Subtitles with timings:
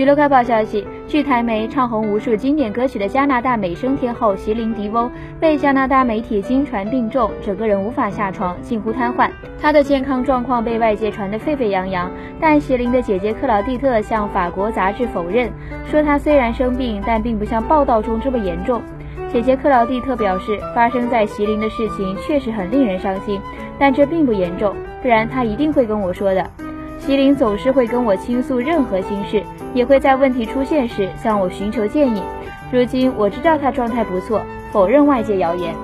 [0.00, 9.28] 娱乐快报消息，据台媒，唱红无数经典歌曲的加拿大美声天后席琳迪翁被加拿大媒体经传病重，整个人无法下床，近乎瘫痪。
[9.60, 12.10] 她的健康状况被外界传得沸沸扬扬，
[12.40, 15.52] 但席琳的姐姐克劳蒂特向法国杂志否认，
[15.84, 18.80] 说她虽然生病，但并不像报道中这么严重。
[19.30, 23.38] 姐姐克劳蒂特表示，发生在席琳的事情确实很令人伤心，
[23.78, 26.42] 但这并不严重，不然她一定会跟我说的。
[27.00, 29.42] 麒麟总是会跟我倾诉任何心事，
[29.74, 32.22] 也会在问题出现时向我寻求建议。
[32.70, 35.74] 如今我知道他状态不错，否认外界谣言。